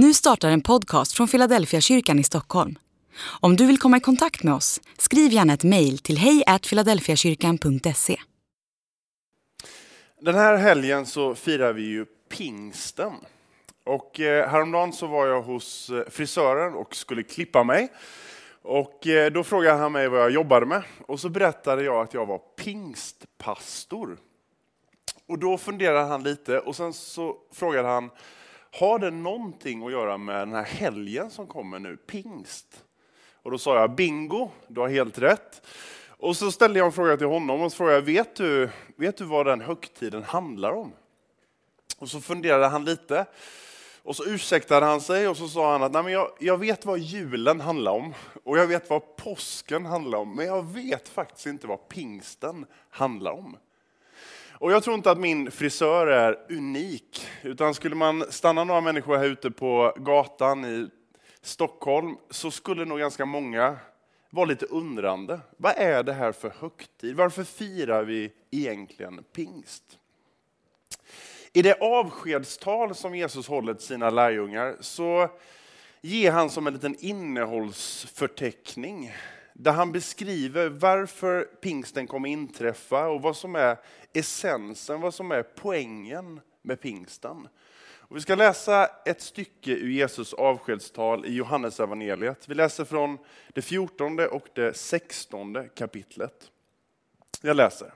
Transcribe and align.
Nu 0.00 0.14
startar 0.14 0.50
en 0.50 0.60
podcast 0.60 1.12
från 1.12 1.28
Philadelphia 1.28 1.80
kyrkan 1.80 2.18
i 2.18 2.24
Stockholm. 2.24 2.78
Om 3.40 3.56
du 3.56 3.66
vill 3.66 3.78
komma 3.78 3.96
i 3.96 4.00
kontakt 4.00 4.42
med 4.42 4.54
oss, 4.54 4.80
skriv 4.98 5.32
gärna 5.32 5.52
ett 5.52 5.64
mejl 5.64 5.98
till 5.98 6.18
hejfiladelfiakyrkan.se. 6.18 8.16
Den 10.20 10.34
här 10.34 10.56
helgen 10.56 11.06
så 11.06 11.34
firar 11.34 11.72
vi 11.72 11.82
ju 11.82 12.04
pingsten. 12.28 13.12
Och 13.84 14.20
eh, 14.20 14.48
häromdagen 14.50 14.92
så 14.92 15.06
var 15.06 15.26
jag 15.26 15.42
hos 15.42 15.90
eh, 15.90 16.02
frisören 16.10 16.74
och 16.74 16.96
skulle 16.96 17.22
klippa 17.22 17.64
mig. 17.64 17.92
Och 18.62 19.06
eh, 19.06 19.32
då 19.32 19.44
frågade 19.44 19.78
han 19.78 19.92
mig 19.92 20.08
vad 20.08 20.20
jag 20.20 20.30
jobbade 20.30 20.66
med. 20.66 20.82
Och 21.06 21.20
så 21.20 21.28
berättade 21.28 21.82
jag 21.82 22.02
att 22.02 22.14
jag 22.14 22.26
var 22.26 22.38
pingstpastor. 22.38 24.18
Och 25.28 25.38
då 25.38 25.58
funderade 25.58 26.08
han 26.08 26.22
lite 26.22 26.58
och 26.58 26.76
sen 26.76 26.92
så 26.92 27.36
frågade 27.52 27.88
han, 27.88 28.10
har 28.72 28.98
det 28.98 29.10
någonting 29.10 29.86
att 29.86 29.92
göra 29.92 30.18
med 30.18 30.36
den 30.36 30.54
här 30.54 30.64
helgen 30.64 31.30
som 31.30 31.46
kommer 31.46 31.78
nu, 31.78 31.96
pingst? 31.96 32.84
Och 33.42 33.50
då 33.50 33.58
sa 33.58 33.80
jag 33.80 33.94
bingo, 33.94 34.50
du 34.68 34.80
har 34.80 34.88
helt 34.88 35.18
rätt. 35.18 35.66
Och 36.06 36.36
så 36.36 36.52
ställde 36.52 36.78
jag 36.78 36.86
en 36.86 36.92
fråga 36.92 37.16
till 37.16 37.26
honom 37.26 37.62
och 37.62 37.72
så 37.72 37.76
frågade 37.76 37.96
jag, 37.96 38.02
vet 38.02 38.36
du, 38.36 38.70
vet 38.96 39.16
du 39.16 39.24
vad 39.24 39.46
den 39.46 39.60
högtiden 39.60 40.22
handlar 40.22 40.72
om? 40.72 40.92
Och 41.98 42.08
så 42.08 42.20
funderade 42.20 42.66
han 42.66 42.84
lite. 42.84 43.26
Och 44.02 44.16
så 44.16 44.24
ursäktade 44.24 44.86
han 44.86 45.00
sig 45.00 45.28
och 45.28 45.36
så 45.36 45.48
sa 45.48 45.72
han 45.72 45.82
att 45.82 45.92
Nej, 45.92 46.02
men 46.02 46.12
jag, 46.12 46.30
jag 46.38 46.58
vet 46.58 46.86
vad 46.86 46.98
julen 46.98 47.60
handlar 47.60 47.92
om 47.92 48.14
och 48.44 48.58
jag 48.58 48.66
vet 48.66 48.90
vad 48.90 49.16
påsken 49.16 49.86
handlar 49.86 50.18
om, 50.18 50.36
men 50.36 50.46
jag 50.46 50.62
vet 50.72 51.08
faktiskt 51.08 51.46
inte 51.46 51.66
vad 51.66 51.88
pingsten 51.88 52.66
handlar 52.90 53.32
om. 53.32 53.56
Och 54.60 54.72
jag 54.72 54.82
tror 54.82 54.96
inte 54.96 55.10
att 55.10 55.18
min 55.18 55.50
frisör 55.50 56.06
är 56.06 56.38
unik, 56.48 57.26
utan 57.42 57.74
skulle 57.74 57.94
man 57.94 58.32
stanna 58.32 58.64
några 58.64 58.80
människor 58.80 59.16
här 59.16 59.24
ute 59.24 59.50
på 59.50 59.92
gatan 59.96 60.64
i 60.64 60.88
Stockholm 61.42 62.16
så 62.30 62.50
skulle 62.50 62.84
nog 62.84 62.98
ganska 62.98 63.24
många 63.24 63.76
vara 64.30 64.46
lite 64.46 64.66
undrande. 64.66 65.40
Vad 65.56 65.74
är 65.76 66.02
det 66.02 66.12
här 66.12 66.32
för 66.32 66.52
högtid? 66.60 67.16
Varför 67.16 67.44
firar 67.44 68.04
vi 68.04 68.32
egentligen 68.50 69.24
pingst? 69.32 69.98
I 71.52 71.62
det 71.62 71.80
avskedstal 71.80 72.94
som 72.94 73.14
Jesus 73.14 73.48
håller 73.48 73.74
till 73.74 73.86
sina 73.86 74.10
lärjungar 74.10 74.76
så 74.80 75.28
ger 76.00 76.32
han 76.32 76.50
som 76.50 76.66
en 76.66 76.72
liten 76.72 76.96
innehållsförteckning 76.98 79.12
där 79.60 79.72
han 79.72 79.92
beskriver 79.92 80.68
varför 80.68 81.44
pingsten 81.44 82.06
kommer 82.06 82.28
inträffa 82.28 83.08
och 83.08 83.22
vad 83.22 83.36
som 83.36 83.54
är 83.56 83.76
essensen, 84.12 85.00
vad 85.00 85.14
som 85.14 85.30
är 85.30 85.42
poängen 85.42 86.40
med 86.62 86.80
pingsten. 86.80 87.48
Och 87.80 88.16
vi 88.16 88.20
ska 88.20 88.34
läsa 88.34 88.86
ett 89.04 89.20
stycke 89.20 89.70
ur 89.70 89.90
Jesus 89.90 90.34
avskedstal 90.34 91.26
i 91.26 91.34
Johannes 91.34 91.80
evangeliet. 91.80 92.48
Vi 92.48 92.54
läser 92.54 92.84
från 92.84 93.18
det 93.54 93.62
14 93.62 94.18
och 94.18 94.48
det 94.52 94.76
16 94.76 95.68
kapitlet. 95.74 96.50
Jag 97.42 97.56
läser 97.56 97.92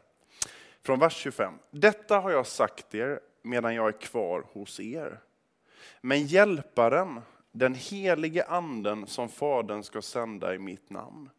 från 0.82 0.98
vers 0.98 1.16
25. 1.16 1.54
Detta 1.70 2.20
har 2.20 2.30
jag 2.30 2.46
sagt 2.46 2.94
er 2.94 3.20
medan 3.42 3.74
jag 3.74 3.88
är 3.88 4.00
kvar 4.00 4.44
hos 4.52 4.80
er. 4.80 5.20
Men 6.00 6.26
hjälparen, 6.26 7.20
den 7.52 7.74
helige 7.74 8.44
anden 8.44 9.06
som 9.06 9.28
Fadern 9.28 9.82
ska 9.82 10.02
sända 10.02 10.54
i 10.54 10.58
mitt 10.58 10.90
namn. 10.90 11.30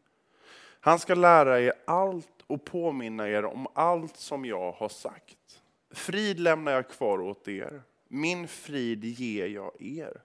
Han 0.85 0.99
ska 0.99 1.15
lära 1.15 1.61
er 1.61 1.73
allt 1.85 2.43
och 2.47 2.65
påminna 2.65 3.29
er 3.29 3.45
om 3.45 3.67
allt 3.73 4.17
som 4.17 4.45
jag 4.45 4.71
har 4.71 4.89
sagt. 4.89 5.61
Frid 5.91 6.39
lämnar 6.39 6.71
jag 6.71 6.89
kvar 6.89 7.21
åt 7.21 7.47
er, 7.47 7.81
min 8.07 8.47
frid 8.47 9.03
ger 9.03 9.47
jag 9.47 9.71
er. 9.81 10.21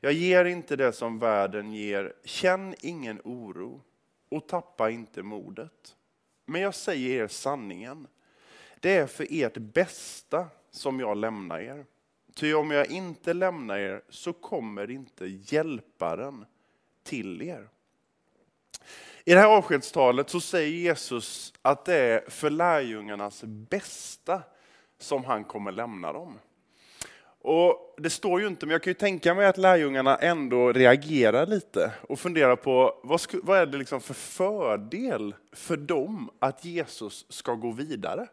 Jag 0.00 0.12
ger 0.12 0.44
inte 0.44 0.76
det 0.76 0.92
som 0.92 1.18
världen 1.18 1.72
ger, 1.72 2.12
känn 2.24 2.74
ingen 2.80 3.20
oro 3.24 3.80
och 4.28 4.48
tappa 4.48 4.90
inte 4.90 5.22
modet. 5.22 5.96
Men 6.46 6.60
jag 6.60 6.74
säger 6.74 7.22
er 7.22 7.28
sanningen, 7.28 8.06
det 8.80 8.96
är 8.96 9.06
för 9.06 9.26
ert 9.30 9.56
bästa 9.56 10.46
som 10.70 11.00
jag 11.00 11.16
lämnar 11.16 11.60
er. 11.60 11.86
Ty 12.34 12.54
om 12.54 12.70
jag 12.70 12.90
inte 12.90 13.34
lämnar 13.34 13.78
er 13.78 14.02
så 14.08 14.32
kommer 14.32 14.90
inte 14.90 15.26
hjälparen 15.26 16.44
till 17.02 17.42
er. 17.42 17.68
I 19.24 19.34
det 19.34 19.40
här 19.40 19.48
avskedstalet 19.48 20.30
så 20.30 20.40
säger 20.40 20.68
Jesus 20.68 21.52
att 21.62 21.84
det 21.84 21.94
är 21.94 22.30
för 22.30 22.50
lärjungarnas 22.50 23.42
bästa 23.44 24.42
som 24.98 25.24
han 25.24 25.44
kommer 25.44 25.72
lämna 25.72 26.12
dem. 26.12 26.38
Och 27.46 27.94
Det 27.98 28.10
står 28.10 28.40
ju 28.40 28.46
inte, 28.46 28.66
men 28.66 28.72
jag 28.72 28.82
kan 28.82 28.90
ju 28.90 28.94
tänka 28.94 29.34
mig 29.34 29.46
att 29.46 29.58
lärjungarna 29.58 30.16
ändå 30.16 30.72
reagerar 30.72 31.46
lite 31.46 31.92
och 32.08 32.18
funderar 32.18 32.56
på 32.56 33.00
vad, 33.02 33.20
vad 33.42 33.58
är 33.58 33.66
det 33.66 33.78
liksom 33.78 34.00
för 34.00 34.14
fördel 34.14 35.34
för 35.52 35.76
dem 35.76 36.30
att 36.38 36.64
Jesus 36.64 37.26
ska 37.28 37.54
gå 37.54 37.70
vidare? 37.70 38.28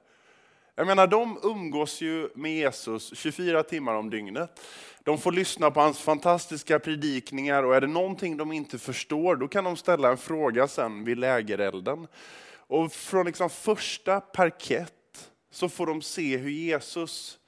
Jag 0.81 0.87
menar, 0.87 1.07
de 1.07 1.39
umgås 1.43 2.01
ju 2.01 2.29
med 2.35 2.55
Jesus 2.55 3.17
24 3.17 3.63
timmar 3.63 3.93
om 3.93 4.09
dygnet. 4.09 4.61
De 5.03 5.17
får 5.17 5.31
lyssna 5.31 5.71
på 5.71 5.79
hans 5.79 5.99
fantastiska 5.99 6.79
predikningar 6.79 7.63
och 7.63 7.75
är 7.75 7.81
det 7.81 7.87
någonting 7.87 8.37
de 8.37 8.51
inte 8.51 8.77
förstår, 8.77 9.35
då 9.35 9.47
kan 9.47 9.63
de 9.63 9.77
ställa 9.77 10.11
en 10.11 10.17
fråga 10.17 10.67
sen 10.67 11.03
vid 11.03 11.17
lägerelden. 11.17 12.07
Och 12.55 12.91
från 12.91 13.25
liksom 13.25 13.49
första 13.49 14.21
parkett 14.21 15.31
så 15.51 15.69
får 15.69 15.87
de 15.87 16.01
se 16.01 16.37
hur 16.37 16.49
Jesus 16.49 17.39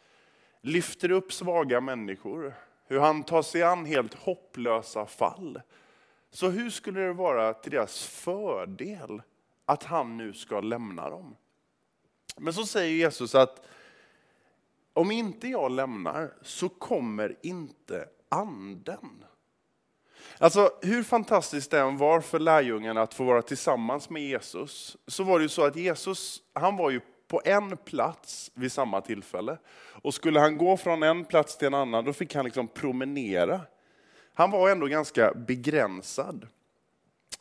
lyfter 0.62 1.12
upp 1.12 1.34
svaga 1.34 1.82
människor, 1.82 2.54
hur 2.88 3.00
han 3.00 3.24
tar 3.24 3.42
sig 3.42 3.64
an 3.64 3.86
helt 3.86 4.14
hopplösa 4.14 5.06
fall. 5.06 5.62
Så 6.32 6.50
hur 6.50 6.70
skulle 6.70 7.00
det 7.00 7.14
vara 7.14 7.54
till 7.54 7.72
deras 7.72 8.06
fördel 8.06 9.22
att 9.66 9.84
han 9.84 10.18
nu 10.18 10.34
ska 10.34 10.62
lämna 10.62 11.10
dem? 11.10 11.36
Men 12.38 12.54
så 12.54 12.66
säger 12.66 12.96
Jesus 12.96 13.36
att 13.36 13.66
om 14.94 15.12
inte 15.12 15.48
jag 15.48 15.72
lämnar 15.72 16.34
så 16.42 16.70
kommer 16.70 17.36
inte 17.42 18.06
anden. 18.30 19.26
Alltså 20.38 20.72
hur 20.82 21.04
fantastiskt 21.04 21.72
det 21.72 21.80
än 21.80 21.98
var 21.98 22.22
för 22.22 22.40
lärjungarna 22.40 23.02
att 23.02 23.14
få 23.14 23.24
vara 23.24 23.42
tillsammans 23.42 24.10
med 24.10 24.24
Jesus, 24.24 24.98
så 25.08 25.24
var 25.24 25.40
det 25.40 25.44
ju 25.44 25.50
så 25.50 25.66
att 25.66 25.76
Jesus, 25.76 26.42
han 26.54 26.78
var 26.78 26.90
ju 26.90 27.02
på 27.28 27.42
en 27.46 27.78
plats 27.78 28.52
vid 28.54 28.72
samma 28.72 29.02
tillfälle. 29.02 29.58
Och 29.76 30.14
skulle 30.14 30.40
han 30.40 30.58
gå 30.58 30.78
från 30.78 31.04
en 31.04 31.26
plats 31.26 31.58
till 31.58 31.68
en 31.68 31.74
annan, 31.74 32.06
då 32.06 32.14
fick 32.14 32.36
han 32.36 32.46
liksom 32.46 32.68
promenera. 32.68 33.62
Han 34.34 34.52
var 34.52 34.70
ändå 34.70 34.88
ganska 34.88 35.34
begränsad. 35.34 36.48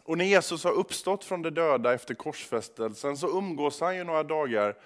Och 0.05 0.19
när 0.19 0.25
Jesus 0.25 0.65
har 0.65 0.73
uppstått 0.73 1.25
från 1.25 1.43
de 1.43 1.51
döda 1.51 1.95
efter 1.95 2.15
korsfästelsen 2.15 3.17
så 3.17 3.39
umgås 3.39 3.81
han 3.81 3.97
ju 3.97 4.05
några 4.05 4.23
dagar 4.23 4.77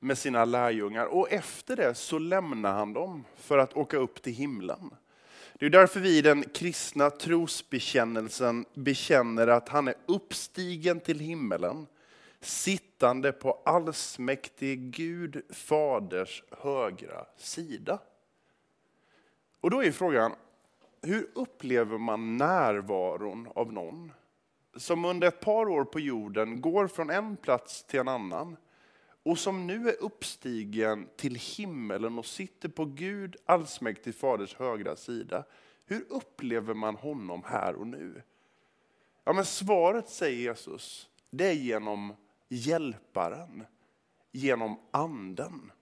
med 0.00 0.18
sina 0.18 0.44
lärjungar 0.44 1.06
och 1.06 1.32
efter 1.32 1.76
det 1.76 1.94
så 1.94 2.18
lämnar 2.18 2.72
han 2.72 2.92
dem 2.92 3.24
för 3.36 3.58
att 3.58 3.76
åka 3.76 3.96
upp 3.96 4.22
till 4.22 4.32
himlen. 4.32 4.90
Det 5.54 5.66
är 5.66 5.70
därför 5.70 6.00
vi 6.00 6.18
i 6.18 6.22
den 6.22 6.42
kristna 6.42 7.10
trosbekännelsen 7.10 8.64
bekänner 8.74 9.46
att 9.46 9.68
han 9.68 9.88
är 9.88 9.94
uppstigen 10.06 11.00
till 11.00 11.18
himmelen, 11.18 11.86
sittande 12.40 13.32
på 13.32 13.62
allsmäktig 13.64 14.90
Gud 14.90 15.42
faders 15.50 16.42
högra 16.50 17.26
sida. 17.36 17.98
Och 19.60 19.70
då 19.70 19.84
är 19.84 19.92
frågan, 19.92 20.34
hur 21.02 21.30
upplever 21.34 21.98
man 21.98 22.36
närvaron 22.36 23.48
av 23.54 23.72
någon 23.72 24.12
som 24.76 25.04
under 25.04 25.28
ett 25.28 25.40
par 25.40 25.68
år 25.68 25.84
på 25.84 26.00
jorden 26.00 26.60
går 26.60 26.88
från 26.88 27.10
en 27.10 27.36
plats 27.36 27.84
till 27.84 28.00
en 28.00 28.08
annan 28.08 28.56
och 29.22 29.38
som 29.38 29.66
nu 29.66 29.88
är 29.88 30.02
uppstigen 30.02 31.08
till 31.16 31.34
himmelen 31.34 32.18
och 32.18 32.26
sitter 32.26 32.68
på 32.68 32.84
Gud 32.84 33.36
allsmäktig 33.46 34.14
faders 34.14 34.54
högra 34.54 34.96
sida. 34.96 35.44
Hur 35.86 36.04
upplever 36.08 36.74
man 36.74 36.96
honom 36.96 37.42
här 37.46 37.74
och 37.74 37.86
nu? 37.86 38.22
Ja, 39.24 39.32
men 39.32 39.44
svaret 39.44 40.08
säger 40.08 40.38
Jesus, 40.38 41.08
det 41.30 41.46
är 41.46 41.52
genom 41.52 42.14
hjälparen, 42.48 43.66
genom 44.32 44.80
anden. 44.90 45.72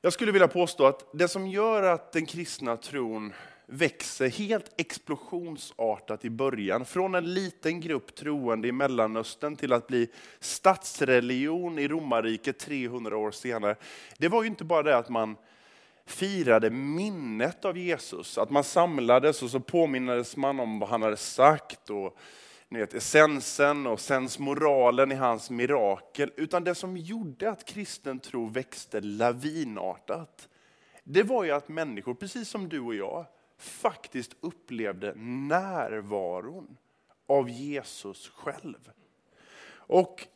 Jag 0.00 0.12
skulle 0.12 0.32
vilja 0.32 0.48
påstå 0.48 0.86
att 0.86 1.10
det 1.12 1.28
som 1.28 1.46
gör 1.46 1.82
att 1.82 2.12
den 2.12 2.26
kristna 2.26 2.76
tron 2.76 3.32
växer 3.72 4.28
helt 4.28 4.80
explosionsartat 4.80 6.24
i 6.24 6.30
början. 6.30 6.84
Från 6.84 7.14
en 7.14 7.34
liten 7.34 7.80
grupp 7.80 8.14
troende 8.14 8.68
i 8.68 8.72
Mellanöstern 8.72 9.56
till 9.56 9.72
att 9.72 9.86
bli 9.86 10.08
statsreligion 10.40 11.78
i 11.78 11.88
romarriket 11.88 12.58
300 12.58 13.16
år 13.16 13.30
senare. 13.30 13.76
Det 14.18 14.28
var 14.28 14.42
ju 14.42 14.48
inte 14.48 14.64
bara 14.64 14.82
det 14.82 14.96
att 14.96 15.08
man 15.08 15.36
firade 16.06 16.70
minnet 16.70 17.64
av 17.64 17.78
Jesus, 17.78 18.38
att 18.38 18.50
man 18.50 18.64
samlades 18.64 19.42
och 19.42 19.50
så 19.50 19.60
påminnades 19.60 20.36
man 20.36 20.60
om 20.60 20.78
vad 20.78 20.88
han 20.88 21.02
hade 21.02 21.16
sagt 21.16 21.90
och 21.90 22.18
ni 22.68 22.78
vet, 22.78 22.94
essensen 22.94 23.86
och 23.86 24.00
sensmoralen 24.00 25.12
i 25.12 25.14
hans 25.14 25.50
mirakel. 25.50 26.32
Utan 26.36 26.64
det 26.64 26.74
som 26.74 26.96
gjorde 26.96 27.50
att 27.50 27.64
kristen 27.64 28.18
tro 28.18 28.46
växte 28.46 29.00
lavinartat, 29.00 30.48
det 31.04 31.22
var 31.22 31.44
ju 31.44 31.50
att 31.50 31.68
människor, 31.68 32.14
precis 32.14 32.48
som 32.48 32.68
du 32.68 32.80
och 32.80 32.94
jag, 32.94 33.26
faktiskt 33.62 34.36
upplevde 34.40 35.14
närvaron 35.16 36.76
av 37.26 37.50
Jesus 37.50 38.28
själv. 38.28 38.90
Och 39.74 40.26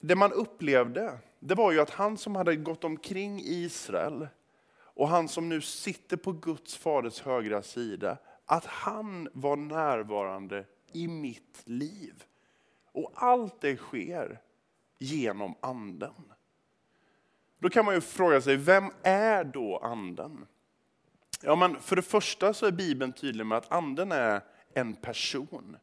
det 0.00 0.16
man 0.16 0.32
upplevde, 0.32 1.18
det 1.40 1.54
var 1.54 1.72
ju 1.72 1.80
att 1.80 1.90
han 1.90 2.18
som 2.18 2.36
hade 2.36 2.56
gått 2.56 2.84
omkring 2.84 3.40
i 3.40 3.64
Israel 3.64 4.28
och 4.96 5.08
han 5.08 5.28
som 5.28 5.48
nu 5.48 5.60
sitter 5.60 6.16
på 6.16 6.32
Guds 6.32 6.76
faders 6.76 7.20
högra 7.20 7.62
sida, 7.62 8.18
att 8.46 8.66
han 8.66 9.28
var 9.32 9.56
närvarande 9.56 10.64
i 10.92 11.08
mitt 11.08 11.62
liv. 11.64 12.24
Och 12.92 13.12
allt 13.14 13.60
det 13.60 13.76
sker 13.76 14.40
genom 14.98 15.54
anden. 15.60 16.32
Då 17.58 17.68
kan 17.68 17.84
man 17.84 17.94
ju 17.94 18.00
fråga 18.00 18.40
sig, 18.40 18.56
vem 18.56 18.90
är 19.02 19.44
då 19.44 19.78
anden? 19.78 20.46
Ja, 21.42 21.56
men 21.56 21.80
för 21.80 21.96
det 21.96 22.02
första 22.02 22.54
så 22.54 22.66
är 22.66 22.70
Bibeln 22.70 23.12
tydlig 23.12 23.46
med 23.46 23.58
att 23.58 23.72
anden 23.72 24.12
är 24.12 24.40
en 24.74 24.94
person. 24.94 25.76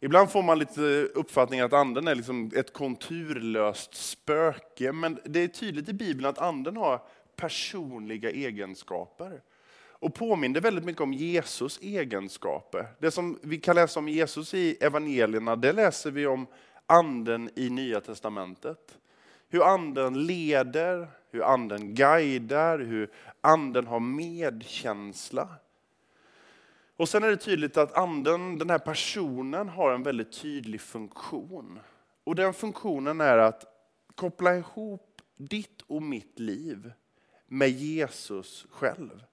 Ibland 0.00 0.30
får 0.30 0.42
man 0.42 0.58
lite 0.58 0.80
uppfattningen 1.14 1.66
att 1.66 1.72
anden 1.72 2.08
är 2.08 2.14
liksom 2.14 2.50
ett 2.56 2.72
konturlöst 2.72 3.94
spöke, 3.94 4.92
men 4.92 5.18
det 5.24 5.40
är 5.40 5.48
tydligt 5.48 5.88
i 5.88 5.92
Bibeln 5.92 6.26
att 6.26 6.38
anden 6.38 6.76
har 6.76 7.02
personliga 7.36 8.30
egenskaper. 8.30 9.42
Och 10.00 10.14
påminner 10.14 10.60
väldigt 10.60 10.84
mycket 10.84 11.02
om 11.02 11.12
Jesus 11.12 11.78
egenskaper. 11.82 12.86
Det 12.98 13.10
som 13.10 13.38
vi 13.42 13.58
kan 13.58 13.74
läsa 13.74 14.00
om 14.00 14.08
Jesus 14.08 14.54
i 14.54 14.76
evangelierna, 14.80 15.56
det 15.56 15.72
läser 15.72 16.10
vi 16.10 16.26
om 16.26 16.46
anden 16.86 17.50
i 17.54 17.70
Nya 17.70 18.00
Testamentet. 18.00 18.98
Hur 19.48 19.62
anden 19.62 20.26
leder, 20.26 21.08
hur 21.30 21.42
anden 21.42 21.94
guidar, 21.94 22.78
hur 22.78 23.10
anden 23.40 23.86
har 23.86 24.00
medkänsla. 24.00 25.48
Och 26.96 27.08
sen 27.08 27.22
är 27.22 27.30
det 27.30 27.36
tydligt 27.36 27.76
att 27.76 27.92
anden, 27.92 28.58
den 28.58 28.70
här 28.70 28.78
personen, 28.78 29.68
har 29.68 29.92
en 29.92 30.02
väldigt 30.02 30.32
tydlig 30.32 30.80
funktion. 30.80 31.80
Och 32.24 32.34
den 32.34 32.54
funktionen 32.54 33.20
är 33.20 33.38
att 33.38 33.64
koppla 34.14 34.56
ihop 34.56 35.22
ditt 35.36 35.82
och 35.86 36.02
mitt 36.02 36.38
liv 36.38 36.92
med 37.46 37.70
Jesus 37.70 38.66
själv. 38.70 39.24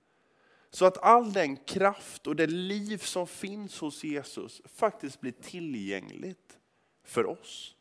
Så 0.69 0.85
att 0.85 1.03
all 1.03 1.33
den 1.33 1.57
kraft 1.57 2.27
och 2.27 2.35
det 2.35 2.47
liv 2.47 2.97
som 2.97 3.27
finns 3.27 3.79
hos 3.79 4.03
Jesus 4.03 4.61
faktiskt 4.65 5.21
blir 5.21 5.31
tillgängligt 5.31 6.57
för 7.03 7.25
oss. 7.25 7.74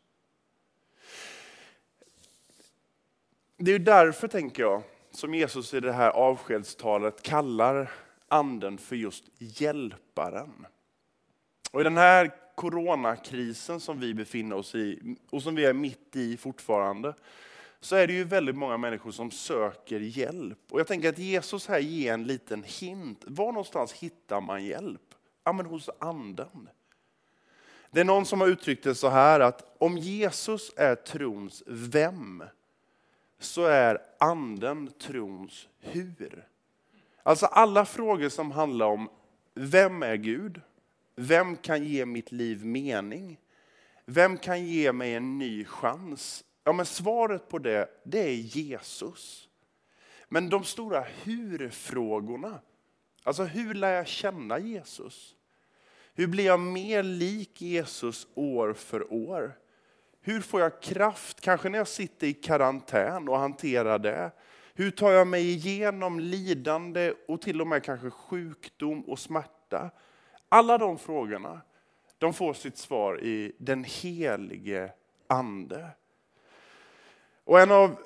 Det 3.64 3.72
är 3.72 3.78
därför, 3.78 4.28
tänker 4.28 4.62
jag, 4.62 4.82
som 5.10 5.34
Jesus 5.34 5.74
i 5.74 5.80
det 5.80 5.92
här 5.92 6.10
avskedstalet 6.10 7.22
kallar 7.22 7.90
anden 8.28 8.78
för 8.78 8.96
just 8.96 9.24
hjälparen. 9.38 10.66
Och 11.70 11.80
i 11.80 11.84
den 11.84 11.96
här 11.96 12.34
coronakrisen 12.54 13.80
som 13.80 14.00
vi 14.00 14.14
befinner 14.14 14.56
oss 14.56 14.74
i, 14.74 15.16
och 15.30 15.42
som 15.42 15.54
vi 15.54 15.64
är 15.64 15.72
mitt 15.72 16.16
i 16.16 16.36
fortfarande, 16.36 17.14
så 17.80 17.96
är 17.96 18.06
det 18.06 18.12
ju 18.12 18.24
väldigt 18.24 18.56
många 18.56 18.76
människor 18.76 19.10
som 19.10 19.30
söker 19.30 20.00
hjälp. 20.00 20.58
Och 20.70 20.80
jag 20.80 20.86
tänker 20.86 21.08
att 21.08 21.18
Jesus 21.18 21.66
här 21.66 21.78
ger 21.78 22.12
en 22.12 22.24
liten 22.24 22.62
hint. 22.62 23.24
Var 23.26 23.46
någonstans 23.46 23.92
hittar 23.92 24.40
man 24.40 24.64
hjälp? 24.64 25.14
Ja, 25.44 25.52
men 25.52 25.66
hos 25.66 25.90
anden. 25.98 26.68
Det 27.90 28.00
är 28.00 28.04
någon 28.04 28.26
som 28.26 28.40
har 28.40 28.48
uttryckt 28.48 28.84
det 28.84 28.94
så 28.94 29.08
här 29.08 29.40
att 29.40 29.76
om 29.78 29.98
Jesus 29.98 30.72
är 30.76 30.94
trons 30.94 31.62
vem, 31.66 32.44
så 33.44 33.64
är 33.64 33.98
anden 34.18 34.90
trons 34.98 35.68
hur. 35.80 36.48
Alltså 37.22 37.46
alla 37.46 37.84
frågor 37.84 38.28
som 38.28 38.50
handlar 38.50 38.86
om 38.86 39.08
vem 39.54 40.02
är 40.02 40.16
Gud? 40.16 40.60
Vem 41.16 41.56
kan 41.56 41.84
ge 41.84 42.06
mitt 42.06 42.32
liv 42.32 42.64
mening? 42.64 43.38
Vem 44.04 44.38
kan 44.38 44.66
ge 44.66 44.92
mig 44.92 45.14
en 45.14 45.38
ny 45.38 45.64
chans? 45.64 46.44
Ja, 46.64 46.72
men 46.72 46.86
svaret 46.86 47.48
på 47.48 47.58
det, 47.58 47.88
det 48.04 48.18
är 48.18 48.34
Jesus. 48.34 49.48
Men 50.28 50.48
de 50.48 50.64
stora 50.64 51.00
hur-frågorna, 51.00 52.60
alltså 53.22 53.44
hur 53.44 53.74
lär 53.74 53.92
jag 53.92 54.06
känna 54.06 54.58
Jesus? 54.58 55.34
Hur 56.14 56.26
blir 56.26 56.44
jag 56.44 56.60
mer 56.60 57.02
lik 57.02 57.62
Jesus 57.62 58.26
år 58.34 58.72
för 58.72 59.12
år? 59.12 59.58
Hur 60.26 60.40
får 60.40 60.60
jag 60.60 60.82
kraft, 60.82 61.40
kanske 61.40 61.68
när 61.68 61.78
jag 61.78 61.88
sitter 61.88 62.26
i 62.26 62.32
karantän 62.32 63.28
och 63.28 63.38
hanterar 63.38 63.98
det? 63.98 64.30
Hur 64.74 64.90
tar 64.90 65.12
jag 65.12 65.26
mig 65.26 65.50
igenom 65.50 66.20
lidande 66.20 67.12
och 67.28 67.42
till 67.42 67.60
och 67.60 67.66
med 67.66 67.84
kanske 67.84 68.10
sjukdom 68.10 69.00
och 69.00 69.18
smärta? 69.18 69.90
Alla 70.48 70.78
de 70.78 70.98
frågorna 70.98 71.60
de 72.18 72.34
får 72.34 72.54
sitt 72.54 72.78
svar 72.78 73.20
i 73.24 73.52
den 73.58 73.84
helige 73.84 74.92
Ande. 75.26 75.88
Och 77.44 77.60
en 77.60 77.70
av 77.70 77.96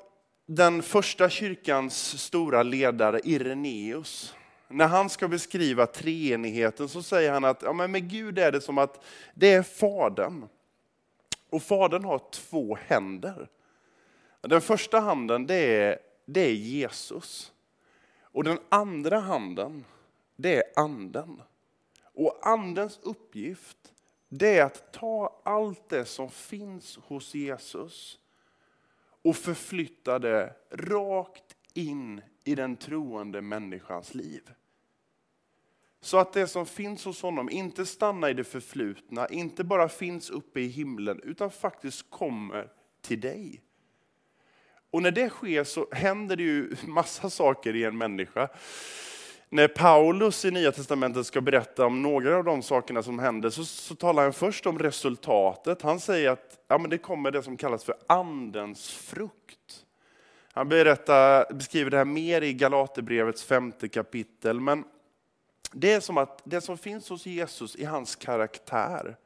den 0.45 0.81
första 0.81 1.29
kyrkans 1.29 2.21
stora 2.21 2.63
ledare, 2.63 3.19
Ireneus, 3.23 4.35
när 4.67 4.87
han 4.87 5.09
ska 5.09 5.27
beskriva 5.27 5.85
treenigheten 5.85 6.89
så 6.89 7.03
säger 7.03 7.31
han 7.31 7.45
att 7.45 7.61
ja, 7.61 7.73
men 7.73 7.91
med 7.91 8.09
Gud 8.09 8.39
är 8.39 8.51
det 8.51 8.61
som 8.61 8.77
att 8.77 9.05
det 9.33 9.53
är 9.53 9.63
Fadern. 9.63 10.47
Och 11.49 11.63
Fadern 11.63 12.03
har 12.03 12.21
två 12.31 12.75
händer. 12.75 13.49
Den 14.41 14.61
första 14.61 14.99
handen 14.99 15.47
det 15.47 15.55
är, 15.55 15.99
det 16.25 16.41
är 16.41 16.53
Jesus. 16.53 17.53
Och 18.21 18.43
den 18.43 18.59
andra 18.69 19.19
handen 19.19 19.85
det 20.35 20.55
är 20.55 20.63
anden. 20.75 21.41
Och 22.03 22.47
andens 22.47 22.99
uppgift 23.03 23.93
det 24.29 24.57
är 24.57 24.65
att 24.65 24.93
ta 24.93 25.41
allt 25.43 25.89
det 25.89 26.05
som 26.05 26.29
finns 26.29 26.97
hos 26.97 27.35
Jesus 27.35 28.19
och 29.21 29.35
förflytta 29.35 30.19
det 30.19 30.55
rakt 30.71 31.55
in 31.73 32.21
i 32.43 32.55
den 32.55 32.77
troende 32.77 33.41
människans 33.41 34.13
liv. 34.13 34.51
Så 36.01 36.17
att 36.17 36.33
det 36.33 36.47
som 36.47 36.65
finns 36.65 37.05
hos 37.05 37.21
honom 37.21 37.49
inte 37.49 37.85
stannar 37.85 38.29
i 38.29 38.33
det 38.33 38.43
förflutna, 38.43 39.27
inte 39.27 39.63
bara 39.63 39.89
finns 39.89 40.29
uppe 40.29 40.59
i 40.59 40.67
himlen, 40.67 41.19
utan 41.23 41.51
faktiskt 41.51 42.09
kommer 42.09 42.67
till 43.01 43.21
dig. 43.21 43.61
Och 44.91 45.01
när 45.01 45.11
det 45.11 45.29
sker 45.29 45.63
så 45.63 45.87
händer 45.91 46.35
det 46.35 46.43
ju 46.43 46.75
massa 46.87 47.29
saker 47.29 47.75
i 47.75 47.83
en 47.83 47.97
människa. 47.97 48.49
När 49.51 49.67
Paulus 49.67 50.45
i 50.45 50.51
Nya 50.51 50.71
Testamentet 50.71 51.25
ska 51.25 51.41
berätta 51.41 51.85
om 51.85 52.01
några 52.01 52.37
av 52.37 52.43
de 52.43 52.63
sakerna 52.63 53.03
som 53.03 53.19
hände 53.19 53.51
så, 53.51 53.65
så 53.65 53.95
talar 53.95 54.23
han 54.23 54.33
först 54.33 54.65
om 54.65 54.79
resultatet. 54.79 55.81
Han 55.81 55.99
säger 55.99 56.29
att 56.29 56.59
ja, 56.67 56.77
men 56.77 56.89
det 56.89 56.97
kommer 56.97 57.31
det 57.31 57.43
som 57.43 57.57
kallas 57.57 57.83
för 57.83 57.95
andens 58.07 58.89
frukt. 58.89 59.85
Han 60.53 60.69
berättar, 60.69 61.53
beskriver 61.53 61.91
det 61.91 61.97
här 61.97 62.05
mer 62.05 62.41
i 62.41 62.53
Galaterbrevets 62.53 63.43
femte 63.43 63.87
kapitel. 63.87 64.59
Men 64.59 64.83
det 65.71 65.93
är 65.93 65.99
som 65.99 66.17
att 66.17 66.41
det 66.43 66.61
som 66.61 66.77
finns 66.77 67.09
hos 67.09 67.25
Jesus 67.25 67.75
i 67.75 67.85
hans 67.85 68.15
karaktär. 68.15 69.17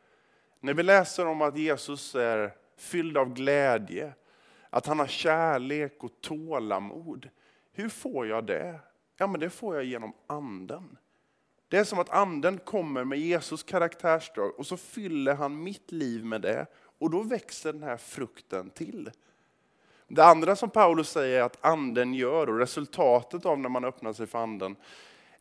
När 0.60 0.74
vi 0.74 0.84
läser 0.84 1.26
om 1.26 1.42
att 1.42 1.58
Jesus 1.58 2.16
är 2.16 2.54
fylld 2.78 3.18
av 3.18 3.34
glädje, 3.34 4.14
att 4.70 4.86
han 4.86 5.00
har 5.00 5.08
kärlek 5.08 6.04
och 6.04 6.22
tålamod. 6.22 7.30
Hur 7.74 7.90
får 7.90 8.28
jag 8.28 8.46
det? 8.46 8.80
Ja, 9.18 9.28
men 9.28 9.40
det 9.40 9.50
får 9.50 9.76
jag 9.76 9.84
genom 9.84 10.14
anden. 10.28 10.98
Det 11.68 11.78
är 11.78 11.84
som 11.84 12.00
att 12.00 12.10
anden 12.10 12.58
kommer 12.58 13.04
med 13.04 13.20
Jesus 13.20 13.64
karaktärsdrag 13.64 14.60
och 14.60 14.68
så 14.68 14.78
fyller 14.78 15.34
han 15.34 15.64
mitt 15.64 15.92
liv 15.92 16.26
med 16.26 16.42
det 16.42 16.66
och 17.00 17.10
då 17.10 17.22
växer 17.22 17.74
den 17.74 17.84
här 17.84 17.98
frukten 17.98 18.70
till. 18.70 19.12
Det 20.08 20.26
andra 20.26 20.56
som 20.56 20.70
Paulus 20.70 21.10
säger 21.10 21.42
att 21.42 21.66
anden 21.66 22.14
gör 22.14 22.50
och 22.50 22.60
resultatet 22.60 23.46
av 23.46 23.60
när 23.60 23.70
man 23.70 23.86
öppnar 23.86 24.14
sig 24.14 24.28
för 24.28 24.40
anden, 24.40 24.76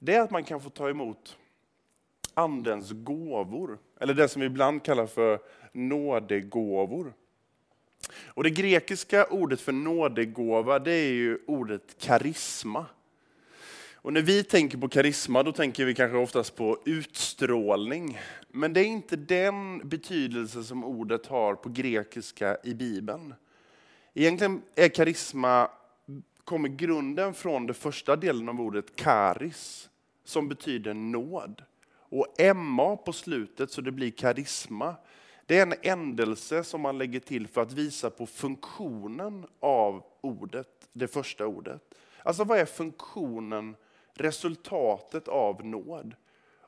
det 0.05 0.15
är 0.15 0.21
att 0.21 0.31
man 0.31 0.45
kan 0.45 0.61
få 0.61 0.71
ta 0.71 0.91
emot 0.91 1.37
andens 2.35 2.91
gåvor, 2.93 3.79
eller 4.01 4.15
det 4.15 4.29
som 4.29 4.41
vi 4.41 4.47
ibland 4.47 4.83
kallar 4.83 5.07
för 5.07 5.39
nådegåvor. 5.73 7.13
Och 8.27 8.43
det 8.43 8.51
grekiska 8.51 9.25
ordet 9.25 9.61
för 9.61 9.73
nådegåva, 9.73 10.79
det 10.79 10.93
är 10.93 11.13
ju 11.13 11.39
ordet 11.47 11.97
karisma. 11.99 12.87
Och 13.95 14.13
när 14.13 14.23
vi 14.23 14.45
tänker 14.45 14.79
på 14.79 14.89
karisma, 14.89 15.43
då 15.43 15.53
tänker 15.53 15.85
vi 15.85 15.95
kanske 15.95 16.19
oftast 16.19 16.57
på 16.57 16.79
utstrålning. 16.85 18.19
Men 18.49 18.73
det 18.73 18.81
är 18.81 18.85
inte 18.85 19.17
den 19.17 19.89
betydelse 19.89 20.65
som 20.65 20.85
ordet 20.85 21.27
har 21.27 21.55
på 21.55 21.69
grekiska 21.69 22.57
i 22.65 22.75
Bibeln. 22.75 23.35
Egentligen 24.15 24.63
är 24.75 24.89
karisma, 24.89 25.71
kommer 26.45 26.69
grunden 26.69 27.35
från 27.35 27.67
den 27.67 27.75
första 27.75 28.17
delen 28.17 28.49
av 28.49 28.61
ordet 28.61 28.97
karis, 28.97 29.89
som 30.25 30.49
betyder 30.49 30.95
nåd. 30.95 31.63
Och 31.93 32.57
MA 32.57 32.97
på 32.97 33.13
slutet, 33.13 33.71
så 33.71 33.81
det 33.81 33.93
blir 33.93 34.11
karisma. 34.11 34.97
Det 35.47 35.59
är 35.59 35.63
en 35.63 35.75
ändelse 35.83 36.65
som 36.65 36.81
man 36.81 36.99
lägger 36.99 37.21
till 37.21 37.49
för 37.49 37.63
att 37.63 37.73
visa 37.73 38.11
på 38.11 38.27
funktionen 38.27 39.47
av 39.61 40.05
ordet, 40.21 40.89
det 40.93 41.09
första 41.09 41.47
ordet. 41.47 41.95
Alltså 42.23 42.45
vad 42.45 42.59
är 42.59 42.65
funktionen 42.65 43.77
resultatet 44.15 45.29
av 45.29 45.67
nåd. 45.67 46.15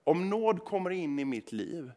Om 0.04 0.30
nåd 0.30 0.64
kommer 0.64 0.90
in 0.90 1.18
i 1.18 1.25
mitt 1.25 1.52
liv, 1.52 1.92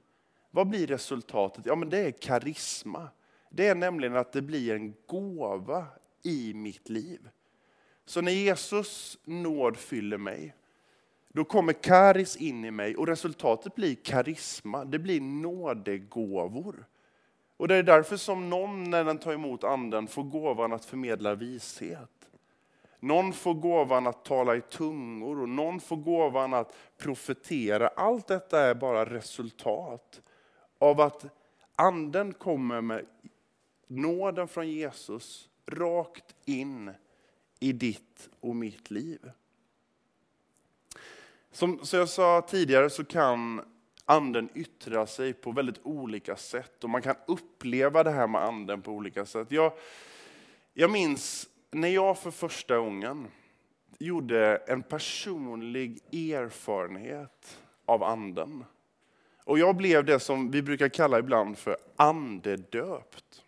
vad 0.52 0.68
blir 0.68 0.88
resultatet? 0.88 1.66
Ja, 1.66 1.76
men 1.76 1.90
det 1.90 2.00
är 2.00 2.12
karisma. 2.12 3.10
Det 3.50 3.68
är 3.68 3.76
nämligen 3.76 4.16
att 4.16 4.34
det 4.34 4.42
blir 4.42 4.76
en 4.76 4.94
gåva 5.06 5.86
i 6.24 6.54
mitt 6.54 6.90
liv. 6.90 7.30
Så 8.06 8.22
när 8.22 8.32
Jesus 8.32 9.18
nåd 9.24 9.78
fyller 9.78 10.18
mig, 10.18 10.56
då 11.38 11.44
kommer 11.44 11.74
karis 11.74 12.36
in 12.36 12.66
i 12.66 12.72
mig 12.72 12.96
och 12.96 13.08
resultatet 13.08 13.76
blir 13.76 13.96
karisma, 13.96 14.86
det 14.86 15.00
blir 15.00 15.22
nådegåvor. 15.22 16.86
Och 17.58 17.68
det 17.68 17.76
är 17.76 17.84
därför 17.84 18.18
som 18.18 18.50
någon 18.50 18.90
när 18.90 19.04
den 19.04 19.18
tar 19.18 19.34
emot 19.34 19.64
anden 19.64 20.08
får 20.08 20.24
gåvan 20.24 20.74
att 20.74 20.86
förmedla 20.86 21.36
vishet. 21.36 22.30
Någon 23.00 23.34
får 23.34 23.54
gåvan 23.54 24.08
att 24.08 24.26
tala 24.26 24.56
i 24.56 24.62
tungor 24.62 25.42
och 25.42 25.50
någon 25.50 25.80
får 25.80 25.96
gåvan 25.96 26.54
att 26.54 26.76
profetera. 26.98 27.88
Allt 27.88 28.28
detta 28.28 28.62
är 28.62 28.76
bara 28.76 29.06
resultat 29.06 30.22
av 30.80 31.02
att 31.02 31.26
anden 31.76 32.34
kommer 32.34 32.82
med 32.82 33.06
nåden 33.88 34.48
från 34.48 34.70
Jesus 34.70 35.50
rakt 35.66 36.36
in 36.46 36.92
i 37.60 37.72
ditt 37.72 38.30
och 38.40 38.56
mitt 38.56 38.92
liv. 38.92 39.32
Som, 41.58 41.86
som 41.86 42.00
jag 42.00 42.10
sa 42.10 42.42
tidigare 42.42 42.90
så 42.90 43.04
kan 43.04 43.62
anden 44.06 44.50
yttra 44.56 45.08
sig 45.08 45.34
på 45.34 45.52
väldigt 45.52 45.80
olika 45.84 46.36
sätt 46.36 46.84
och 46.84 46.90
man 46.90 47.02
kan 47.02 47.16
uppleva 47.28 48.04
det 48.04 48.12
här 48.12 48.28
med 48.28 48.42
anden 48.44 48.82
på 48.82 48.92
olika 48.92 49.26
sätt. 49.26 49.52
Jag, 49.52 49.74
jag 50.74 50.92
minns 50.92 51.50
när 51.72 51.88
jag 51.88 52.20
för 52.20 52.32
första 52.32 52.78
gången 52.78 53.28
gjorde 54.00 54.56
en 54.56 54.84
personlig 54.84 56.00
erfarenhet 56.12 57.60
av 57.86 58.04
anden. 58.04 58.66
Och 59.44 59.60
jag 59.60 59.76
blev 59.76 60.06
det 60.06 60.20
som 60.20 60.52
vi 60.52 60.62
brukar 60.62 60.90
kalla 60.90 61.20
ibland 61.20 61.58
för 61.58 61.78
andedöpt. 61.96 63.44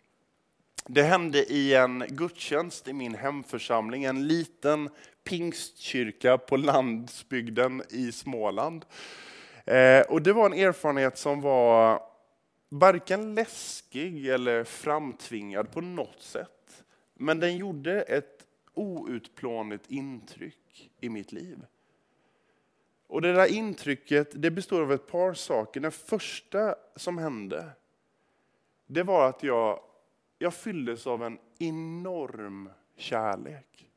Det 0.86 1.02
hände 1.02 1.38
i 1.38 1.74
en 1.74 2.04
gudstjänst 2.08 2.88
i 2.88 2.92
min 2.92 3.14
hemförsamling, 3.14 4.04
en 4.04 4.28
liten 4.28 4.90
pingstkyrka 5.24 6.38
på 6.38 6.56
landsbygden 6.56 7.82
i 7.90 8.12
Småland. 8.12 8.84
Eh, 9.64 10.00
och 10.00 10.22
det 10.22 10.32
var 10.32 10.46
en 10.46 10.58
erfarenhet 10.58 11.18
som 11.18 11.40
var 11.40 12.02
varken 12.68 13.34
läskig 13.34 14.28
eller 14.28 14.64
framtvingad 14.64 15.72
på 15.72 15.80
något 15.80 16.22
sätt. 16.22 16.84
Men 17.14 17.40
den 17.40 17.56
gjorde 17.56 18.02
ett 18.02 18.46
outplånligt 18.74 19.90
intryck 19.90 20.90
i 21.00 21.08
mitt 21.08 21.32
liv. 21.32 21.58
Och 23.06 23.22
det 23.22 23.32
där 23.32 23.46
intrycket 23.46 24.42
det 24.42 24.50
består 24.50 24.82
av 24.82 24.92
ett 24.92 25.06
par 25.06 25.34
saker. 25.34 25.80
Det 25.80 25.90
första 25.90 26.74
som 26.96 27.18
hände, 27.18 27.70
det 28.86 29.02
var 29.02 29.28
att 29.28 29.42
jag, 29.42 29.80
jag 30.42 30.54
fylldes 30.54 31.06
av 31.06 31.22
en 31.22 31.38
enorm 31.58 32.70
kärlek. 32.96 33.90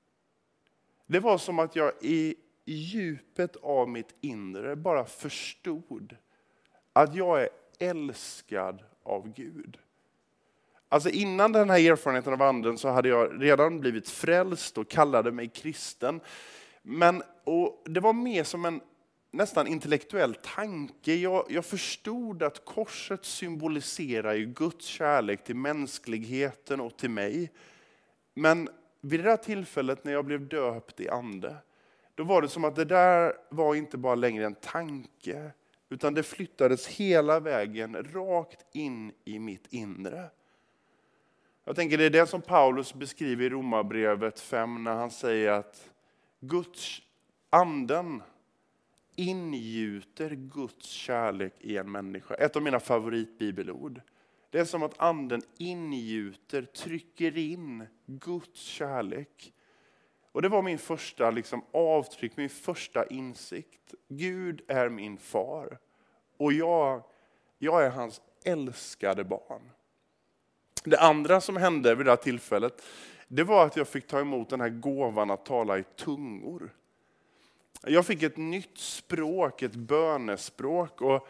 Det 1.05 1.19
var 1.19 1.37
som 1.37 1.59
att 1.59 1.75
jag 1.75 1.91
i 2.01 2.35
djupet 2.65 3.55
av 3.55 3.89
mitt 3.89 4.15
inre 4.21 4.75
bara 4.75 5.05
förstod 5.05 6.15
att 6.93 7.15
jag 7.15 7.41
är 7.41 7.49
älskad 7.79 8.83
av 9.03 9.33
Gud. 9.33 9.77
Alltså 10.89 11.09
innan 11.09 11.51
den 11.51 11.69
här 11.69 11.91
erfarenheten 11.91 12.33
av 12.33 12.41
anden 12.41 12.77
så 12.77 12.89
hade 12.89 13.09
jag 13.09 13.43
redan 13.43 13.79
blivit 13.79 14.09
frälst 14.09 14.77
och 14.77 14.89
kallade 14.89 15.31
mig 15.31 15.47
kristen. 15.47 16.21
Men 16.81 17.23
och 17.43 17.83
det 17.85 17.99
var 17.99 18.13
mer 18.13 18.43
som 18.43 18.65
en 18.65 18.81
nästan 19.33 19.67
intellektuell 19.67 20.35
tanke. 20.35 21.15
Jag, 21.15 21.45
jag 21.49 21.65
förstod 21.65 22.43
att 22.43 22.65
korset 22.65 23.25
symboliserar 23.25 24.33
ju 24.33 24.45
Guds 24.45 24.85
kärlek 24.85 25.43
till 25.43 25.55
mänskligheten 25.55 26.81
och 26.81 26.97
till 26.97 27.09
mig. 27.09 27.51
Men 28.33 28.69
vid 29.01 29.19
det 29.19 29.23
där 29.23 29.37
tillfället 29.37 30.03
när 30.03 30.13
jag 30.13 30.25
blev 30.25 30.47
döpt 30.47 30.99
i 30.99 31.09
ande, 31.09 31.55
då 32.15 32.23
var 32.23 32.41
det 32.41 32.49
som 32.49 32.63
att 32.63 32.75
det 32.75 32.85
där 32.85 33.33
var 33.49 33.75
inte 33.75 33.97
bara 33.97 34.15
längre 34.15 34.45
en 34.45 34.55
tanke, 34.55 35.51
utan 35.89 36.13
det 36.13 36.23
flyttades 36.23 36.87
hela 36.87 37.39
vägen 37.39 38.03
rakt 38.13 38.65
in 38.75 39.11
i 39.23 39.39
mitt 39.39 39.73
inre. 39.73 40.29
Jag 41.65 41.75
tänker 41.75 41.97
det 41.97 42.05
är 42.05 42.09
det 42.09 42.27
som 42.27 42.41
Paulus 42.41 42.93
beskriver 42.93 43.45
i 43.45 43.49
Romarbrevet 43.49 44.39
5 44.39 44.83
när 44.83 44.95
han 44.95 45.11
säger 45.11 45.51
att 45.51 45.89
Guds 46.39 47.01
anden 47.49 48.21
ingjuter 49.15 50.29
Guds 50.29 50.85
kärlek 50.85 51.53
i 51.59 51.77
en 51.77 51.91
människa. 51.91 52.33
Ett 52.33 52.55
av 52.55 52.61
mina 52.61 52.79
favoritbibelord. 52.79 54.01
Det 54.49 54.59
är 54.59 54.65
som 54.65 54.83
att 54.83 54.99
anden 54.99 55.41
ingjuter, 55.57 56.61
trycker 56.61 57.37
in 57.37 57.87
Guds 58.05 58.59
kärlek. 58.59 59.53
Och 60.31 60.41
Det 60.41 60.49
var 60.49 60.61
min 60.61 60.77
första 60.77 61.31
liksom, 61.31 61.65
avtryck, 61.71 62.37
min 62.37 62.49
första 62.49 63.05
insikt. 63.05 63.93
Gud 64.07 64.61
är 64.67 64.89
min 64.89 65.17
far 65.17 65.77
och 66.37 66.53
jag, 66.53 67.03
jag 67.57 67.85
är 67.85 67.89
hans 67.89 68.21
älskade 68.45 69.23
barn. 69.23 69.69
Det 70.83 70.99
andra 70.99 71.41
som 71.41 71.57
hände 71.57 71.95
vid 71.95 72.05
det 72.05 72.11
här 72.11 72.17
tillfället 72.17 72.83
det 73.27 73.43
var 73.43 73.65
att 73.65 73.75
jag 73.75 73.87
fick 73.87 74.07
ta 74.07 74.19
emot 74.19 74.49
den 74.49 74.61
här 74.61 74.69
gåvan 74.69 75.31
att 75.31 75.45
tala 75.45 75.77
i 75.77 75.83
tungor. 75.83 76.69
Jag 77.87 78.05
fick 78.05 78.23
ett 78.23 78.37
nytt 78.37 78.77
språk, 78.77 79.61
ett 79.61 79.75
bönespråk. 79.75 81.01
Och 81.01 81.27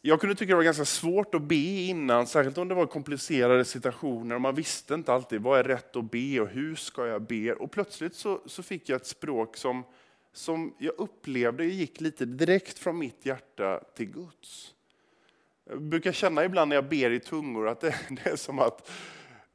jag 0.00 0.20
kunde 0.20 0.34
tycka 0.36 0.50
det 0.50 0.56
var 0.56 0.62
ganska 0.62 0.84
svårt 0.84 1.34
att 1.34 1.42
be 1.42 1.54
innan, 1.54 2.26
särskilt 2.26 2.58
om 2.58 2.68
det 2.68 2.74
var 2.74 2.86
komplicerade 2.86 3.64
situationer. 3.64 4.38
Man 4.38 4.54
visste 4.54 4.94
inte 4.94 5.12
alltid 5.12 5.40
vad 5.40 5.58
är 5.58 5.64
rätt 5.64 5.96
att 5.96 6.10
be 6.10 6.40
och 6.40 6.48
hur 6.48 6.74
ska 6.74 7.06
jag 7.06 7.22
be. 7.22 7.52
Och 7.52 7.70
plötsligt 7.70 8.14
så, 8.14 8.40
så 8.46 8.62
fick 8.62 8.88
jag 8.88 8.96
ett 8.96 9.06
språk 9.06 9.56
som, 9.56 9.84
som 10.32 10.74
jag 10.78 10.94
upplevde 10.98 11.64
gick 11.64 12.00
lite 12.00 12.24
direkt 12.24 12.78
från 12.78 12.98
mitt 12.98 13.26
hjärta 13.26 13.80
till 13.94 14.06
Guds. 14.06 14.74
Jag 15.64 15.82
brukar 15.82 16.12
känna 16.12 16.44
ibland 16.44 16.68
när 16.68 16.76
jag 16.76 16.88
ber 16.88 17.10
i 17.10 17.20
tungor 17.20 17.68
att 17.68 17.80
det, 17.80 17.94
det 18.08 18.30
är 18.30 18.36
som 18.36 18.58
att 18.58 18.90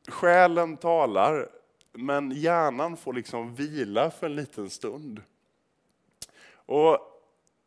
själen 0.08 0.77
talar, 0.77 1.50
men 1.94 2.32
hjärnan 2.32 2.98
får 2.98 3.13
liksom 3.13 3.55
vila 3.55 4.12
för 4.12 4.25
en 4.25 4.36
liten 4.36 4.70
stund. 4.70 5.22
Och 6.65 7.00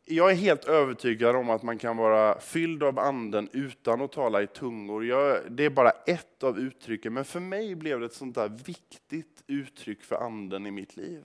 jag 0.05 0.31
är 0.31 0.35
helt 0.35 0.65
övertygad 0.65 1.35
om 1.35 1.49
att 1.49 1.63
man 1.63 1.77
kan 1.77 1.97
vara 1.97 2.39
fylld 2.39 2.83
av 2.83 2.99
anden 2.99 3.49
utan 3.53 4.01
att 4.01 4.11
tala 4.11 4.41
i 4.41 4.47
tungor. 4.47 5.05
Jag, 5.05 5.51
det 5.51 5.65
är 5.65 5.69
bara 5.69 5.89
ett 5.89 6.43
av 6.43 6.59
uttrycken, 6.59 7.13
men 7.13 7.25
för 7.25 7.39
mig 7.39 7.75
blev 7.75 7.99
det 7.99 8.05
ett 8.05 8.13
sånt 8.13 8.35
där 8.35 8.49
viktigt 8.65 9.43
uttryck 9.47 10.03
för 10.03 10.15
anden 10.15 10.65
i 10.65 10.71
mitt 10.71 10.97
liv. 10.97 11.23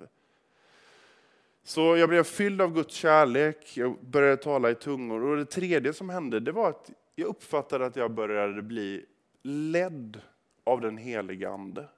Så 1.62 1.96
jag 1.96 2.08
blev 2.08 2.22
fylld 2.22 2.62
av 2.62 2.74
Guds 2.74 2.94
kärlek, 2.94 3.76
jag 3.76 3.96
började 4.00 4.36
tala 4.36 4.70
i 4.70 4.74
tungor. 4.74 5.24
Och 5.24 5.36
det 5.36 5.44
tredje 5.44 5.92
som 5.92 6.10
hände, 6.10 6.40
det 6.40 6.52
var 6.52 6.68
att 6.68 6.90
jag 7.14 7.28
uppfattade 7.28 7.86
att 7.86 7.96
jag 7.96 8.10
började 8.10 8.62
bli 8.62 9.04
ledd 9.42 10.20
av 10.64 10.80
den 10.80 10.96
heliga 10.96 11.50
ande. 11.50 11.88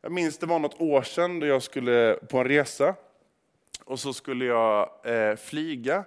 Jag 0.00 0.12
minns 0.12 0.38
det 0.38 0.46
var 0.46 0.58
något 0.58 0.80
år 0.80 1.02
sedan 1.02 1.40
då 1.40 1.46
jag 1.46 1.62
skulle 1.62 2.18
på 2.30 2.38
en 2.38 2.48
resa 2.48 2.94
och 3.90 4.00
så 4.00 4.12
skulle 4.12 4.44
jag 4.44 4.88
eh, 5.04 5.36
flyga. 5.36 6.04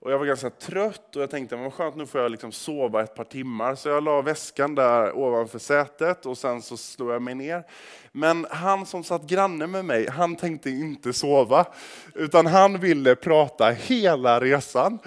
Och 0.00 0.12
jag 0.12 0.18
var 0.18 0.26
ganska 0.26 0.50
trött 0.50 1.16
och 1.16 1.22
jag 1.22 1.30
tänkte 1.30 1.56
vad 1.56 1.72
skönt 1.72 1.96
nu 1.96 2.06
får 2.06 2.20
jag 2.20 2.30
liksom 2.30 2.52
sova 2.52 3.02
ett 3.02 3.14
par 3.14 3.24
timmar. 3.24 3.74
Så 3.74 3.88
jag 3.88 4.04
la 4.04 4.22
väskan 4.22 4.74
där 4.74 5.16
ovanför 5.16 5.58
sätet 5.58 6.26
och 6.26 6.38
sen 6.38 6.62
så 6.62 6.76
slog 6.76 7.10
jag 7.10 7.22
mig 7.22 7.34
ner. 7.34 7.64
Men 8.12 8.46
han 8.50 8.86
som 8.86 9.04
satt 9.04 9.22
granne 9.22 9.66
med 9.66 9.84
mig, 9.84 10.08
han 10.08 10.36
tänkte 10.36 10.70
inte 10.70 11.12
sova. 11.12 11.66
Utan 12.14 12.46
han 12.46 12.80
ville 12.80 13.14
prata 13.14 13.70
hela 13.70 14.40
resan. 14.40 14.98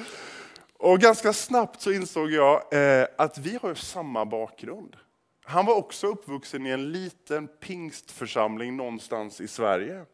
Och 0.79 0.99
ganska 0.99 1.33
snabbt 1.33 1.81
så 1.81 1.91
insåg 1.91 2.31
jag 2.31 2.73
eh, 2.73 3.07
att 3.17 3.37
vi 3.37 3.59
har 3.61 3.73
samma 3.73 4.25
bakgrund. 4.25 4.95
Han 5.43 5.65
var 5.65 5.75
också 5.75 6.07
uppvuxen 6.07 6.65
i 6.65 6.69
en 6.69 6.91
liten 6.91 7.47
pingstförsamling 7.47 8.77
någonstans 8.77 9.41
i 9.41 9.47
Sverige. 9.47 10.05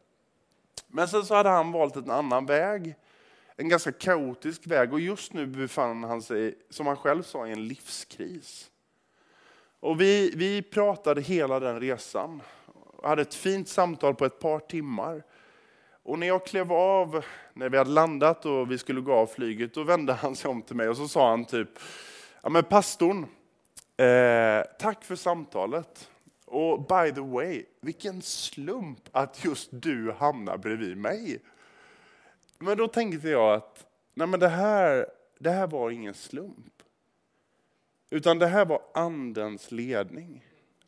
Men 0.94 1.08
sen 1.08 1.26
så 1.26 1.36
hade 1.36 1.50
han 1.50 1.72
valt 1.72 1.96
en 1.96 2.12
annan 2.12 2.46
väg, 2.46 2.96
en 3.56 3.70
ganska 3.70 3.92
kaotisk 3.92 4.68
väg 4.68 4.94
och 4.94 5.00
just 5.00 5.34
nu 5.34 5.46
befann 5.46 6.04
han 6.04 6.22
sig, 6.22 6.56
som 6.70 6.88
han 6.88 6.98
själv 6.98 7.24
sa, 7.24 7.48
i 7.48 7.52
en 7.52 7.68
livskris. 7.68 8.72
Och 9.80 10.02
vi, 10.02 10.34
vi 10.36 10.62
pratade 10.62 11.22
hela 11.22 11.60
den 11.60 11.80
resan, 11.80 12.42
och 12.98 13.10
hade 13.10 13.22
ett 13.22 13.34
fint 13.34 13.70
samtal 13.70 14.16
på 14.16 14.26
ett 14.26 14.40
par 14.40 14.60
timmar. 14.60 15.24
Och 16.04 16.20
när 16.20 16.28
jag 16.28 16.46
klev 16.46 16.74
av, 16.74 17.26
när 17.54 17.70
vi 17.70 17.78
hade 17.78 17.90
landat 17.90 18.46
och 18.46 18.72
vi 18.72 18.78
skulle 18.78 19.02
gå 19.02 19.14
av 19.14 19.28
flyget, 19.28 19.74
då 19.74 19.84
vände 19.84 20.14
han 20.14 20.36
sig 20.36 20.50
om 20.50 20.62
till 20.62 20.76
mig 20.76 20.90
och 20.90 20.98
så 20.98 21.08
sa 21.08 21.30
han 21.30 21.46
typ, 21.46 21.70
ja 22.42 22.50
men 22.50 22.64
pastorn, 22.64 23.26
eh, 23.98 24.64
tack 24.80 25.04
för 25.04 25.16
samtalet. 25.16 26.11
Och 26.52 26.80
by 26.80 27.12
the 27.16 27.22
way, 27.22 27.66
vilken 27.82 28.22
slump 28.22 29.00
att 29.12 29.46
just 29.46 29.70
du 29.72 30.12
hamnar 30.12 30.58
bredvid 30.58 30.98
mig. 30.98 31.42
Men 32.60 32.78
då 32.78 32.88
tänkte 32.88 33.30
jag 33.30 33.54
att 33.54 33.86
nej 34.14 34.28
men 34.28 34.40
det, 34.40 34.48
här, 34.48 35.06
det 35.40 35.50
här 35.52 35.68
var 35.68 35.92
ingen 35.92 36.14
slump. 36.14 36.84
Utan 38.10 38.40
det 38.40 38.48
här 38.48 38.66
var 38.66 38.82
andens 38.94 39.72
ledning. 39.72 40.46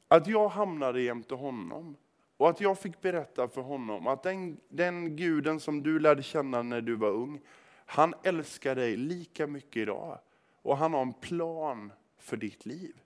Att 0.08 0.28
jag 0.28 0.50
hamnade 0.50 1.02
jämte 1.02 1.36
honom. 1.36 1.96
Och 2.38 2.50
att 2.50 2.62
jag 2.62 2.80
fick 2.80 3.02
berätta 3.02 3.48
för 3.48 3.62
honom 3.62 4.08
att 4.08 4.24
den, 4.24 4.58
den 4.70 5.16
guden 5.16 5.60
som 5.60 5.84
du 5.84 6.00
lärde 6.00 6.24
känna 6.24 6.62
när 6.62 6.82
du 6.82 6.96
var 6.96 7.10
ung, 7.10 7.42
han 7.86 8.14
älskar 8.24 8.76
dig 8.76 8.98
lika 8.98 9.48
mycket 9.48 9.82
idag. 9.82 10.20
Och 10.62 10.78
han 10.78 10.94
har 10.94 11.02
en 11.02 11.14
plan 11.14 11.92
för 12.18 12.38
ditt 12.38 12.66
liv. 12.66 13.03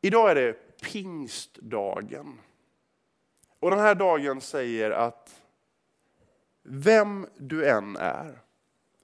Idag 0.00 0.30
är 0.30 0.34
det 0.34 0.52
pingstdagen. 0.82 2.38
Och 3.60 3.70
den 3.70 3.78
här 3.78 3.94
dagen 3.94 4.40
säger 4.40 4.90
att 4.90 5.42
vem 6.62 7.26
du 7.36 7.68
än 7.68 7.96
är, 7.96 8.38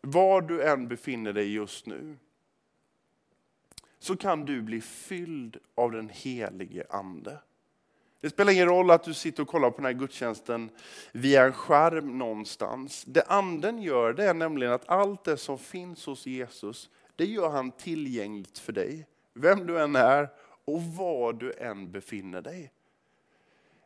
var 0.00 0.40
du 0.40 0.62
än 0.62 0.88
befinner 0.88 1.32
dig 1.32 1.52
just 1.52 1.86
nu, 1.86 2.16
så 3.98 4.16
kan 4.16 4.44
du 4.44 4.62
bli 4.62 4.80
fylld 4.80 5.56
av 5.74 5.92
den 5.92 6.08
helige 6.08 6.86
Ande. 6.90 7.38
Det 8.20 8.30
spelar 8.30 8.52
ingen 8.52 8.68
roll 8.68 8.90
att 8.90 9.04
du 9.04 9.14
sitter 9.14 9.42
och 9.42 9.48
kollar 9.48 9.70
på 9.70 9.76
den 9.76 9.84
här 9.84 9.92
gudstjänsten 9.92 10.70
via 11.12 11.44
en 11.44 11.52
skärm 11.52 12.18
någonstans. 12.18 13.04
Det 13.06 13.22
anden 13.22 13.82
gör 13.82 14.12
det 14.12 14.24
är 14.24 14.34
nämligen 14.34 14.72
att 14.72 14.88
allt 14.88 15.24
det 15.24 15.36
som 15.36 15.58
finns 15.58 16.06
hos 16.06 16.26
Jesus, 16.26 16.90
det 17.16 17.24
gör 17.24 17.50
han 17.50 17.70
tillgängligt 17.70 18.58
för 18.58 18.72
dig. 18.72 19.06
Vem 19.34 19.66
du 19.66 19.80
än 19.80 19.96
är 19.96 20.28
och 20.64 20.82
var 20.82 21.32
du 21.32 21.52
än 21.52 21.90
befinner 21.90 22.42
dig. 22.42 22.72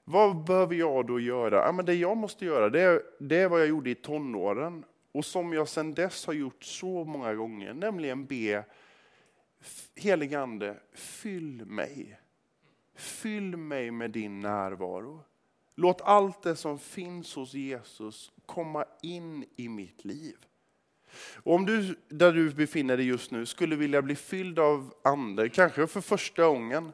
Vad 0.04 0.44
behöver 0.44 0.74
jag 0.74 1.06
då 1.06 1.20
göra? 1.20 1.56
Ja, 1.56 1.72
men 1.72 1.84
det 1.84 1.94
jag 1.94 2.16
måste 2.16 2.44
göra 2.44 2.70
det 2.70 2.80
är, 2.80 3.02
det 3.18 3.36
är 3.36 3.48
vad 3.48 3.60
jag 3.60 3.68
gjorde 3.68 3.90
i 3.90 3.94
tonåren 3.94 4.84
och 5.12 5.24
som 5.24 5.52
jag 5.52 5.68
sedan 5.68 5.94
dess 5.94 6.26
har 6.26 6.32
gjort 6.32 6.64
så 6.64 7.04
många 7.04 7.34
gånger, 7.34 7.74
nämligen 7.74 8.26
be 8.26 8.64
Helige 9.94 10.40
Ande, 10.40 10.80
fyll 10.92 11.64
mig. 11.66 12.20
Fyll 12.94 13.56
mig 13.56 13.90
med 13.90 14.10
din 14.10 14.40
närvaro. 14.40 15.20
Låt 15.74 16.00
allt 16.00 16.42
det 16.42 16.56
som 16.56 16.78
finns 16.78 17.34
hos 17.34 17.54
Jesus 17.54 18.32
komma 18.46 18.84
in 19.02 19.44
i 19.56 19.68
mitt 19.68 20.04
liv. 20.04 20.36
Och 21.42 21.54
om 21.54 21.66
du, 21.66 21.96
där 22.08 22.32
du 22.32 22.50
befinner 22.50 22.96
dig 22.96 23.06
just 23.06 23.30
nu, 23.30 23.46
skulle 23.46 23.76
vilja 23.76 24.02
bli 24.02 24.14
fylld 24.14 24.58
av 24.58 24.94
Ande, 25.02 25.48
kanske 25.48 25.86
för 25.86 26.00
första 26.00 26.46
gången, 26.46 26.92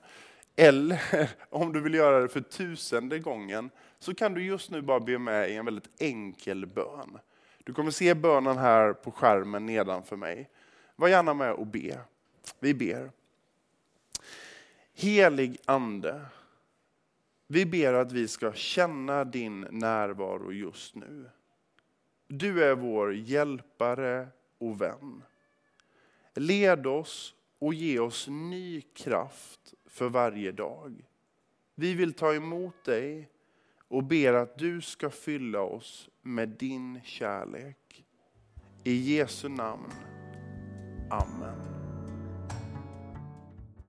eller 0.56 1.00
om 1.50 1.72
du 1.72 1.80
vill 1.80 1.94
göra 1.94 2.20
det 2.20 2.28
för 2.28 2.40
tusende 2.40 3.18
gången, 3.18 3.70
så 3.98 4.14
kan 4.14 4.34
du 4.34 4.44
just 4.44 4.70
nu 4.70 4.82
bara 4.82 5.00
be 5.00 5.18
med 5.18 5.50
i 5.50 5.54
en 5.54 5.64
väldigt 5.64 5.90
enkel 5.98 6.66
bön. 6.66 7.18
Du 7.64 7.72
kommer 7.72 7.90
se 7.90 8.14
bönen 8.14 8.58
här 8.58 8.92
på 8.92 9.10
skärmen 9.10 9.66
nedanför 9.66 10.16
mig. 10.16 10.50
Var 10.96 11.08
gärna 11.08 11.34
med 11.34 11.52
och 11.52 11.66
be. 11.66 12.00
Vi 12.60 12.74
ber. 12.74 13.10
Helig 14.94 15.58
Ande, 15.64 16.20
vi 17.46 17.66
ber 17.66 17.92
att 17.92 18.12
vi 18.12 18.28
ska 18.28 18.52
känna 18.52 19.24
din 19.24 19.60
närvaro 19.60 20.52
just 20.52 20.94
nu. 20.94 21.30
Du 22.28 22.64
är 22.64 22.74
vår 22.74 23.14
hjälpare 23.14 24.28
och 24.58 24.80
vän. 24.80 25.22
Led 26.34 26.86
oss 26.86 27.34
och 27.58 27.74
ge 27.74 27.98
oss 27.98 28.28
ny 28.28 28.80
kraft 28.80 29.74
för 29.86 30.08
varje 30.08 30.52
dag. 30.52 31.04
Vi 31.74 31.94
vill 31.94 32.12
ta 32.12 32.34
emot 32.34 32.84
dig 32.84 33.30
och 33.88 34.04
ber 34.04 34.32
att 34.32 34.58
du 34.58 34.80
ska 34.80 35.10
fylla 35.10 35.60
oss 35.60 36.08
med 36.22 36.48
din 36.48 37.00
kärlek. 37.04 38.04
I 38.84 39.16
Jesu 39.16 39.48
namn. 39.48 39.92
Amen. 41.10 41.73